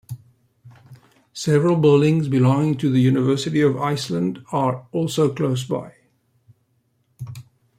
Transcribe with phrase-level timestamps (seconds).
[1.31, 5.93] Several buildings belonging to the University of Iceland are also close by.